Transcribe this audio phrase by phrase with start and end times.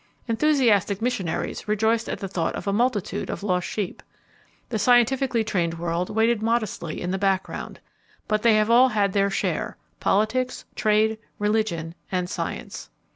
[0.27, 4.01] Enthusiastic missionaries rejoiced at the thought of a multitude of lost sheep.
[4.69, 7.79] The scientifically trained world waited modestly in the background.
[8.27, 12.89] But they have all had their share: politics, trade, religion, and science.